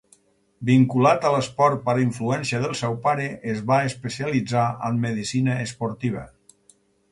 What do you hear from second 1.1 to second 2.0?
a l'esport per